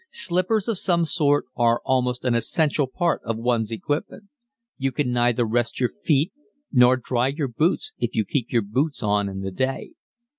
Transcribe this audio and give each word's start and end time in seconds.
Slippers 0.09 0.67
of 0.67 0.79
some 0.79 1.05
sort 1.05 1.45
are 1.55 1.79
almost 1.85 2.25
an 2.25 2.33
essential 2.33 2.87
part 2.87 3.21
of 3.23 3.37
one's 3.37 3.69
equipment. 3.69 4.29
You 4.79 4.91
can 4.91 5.11
neither 5.13 5.45
rest 5.45 5.79
your 5.79 5.89
feet 5.89 6.31
nor 6.71 6.97
dry 6.97 7.27
your 7.27 7.47
boots 7.49 7.91
if 7.99 8.15
you 8.15 8.25
keep 8.25 8.51
your 8.51 8.63
boots 8.63 9.03
on 9.03 9.29
in 9.29 9.41
the 9.41 9.51
day. 9.51 9.91